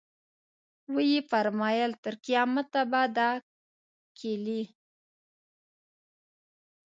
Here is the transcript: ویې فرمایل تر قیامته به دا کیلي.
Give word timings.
ویې 0.95 1.19
فرمایل 1.29 1.91
تر 2.03 2.13
قیامته 2.25 2.81
به 2.91 3.01
دا 3.17 3.29
کیلي. 4.17 4.63